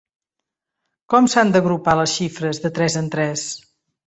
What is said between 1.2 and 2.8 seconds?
s'han d'agrupar les xifres de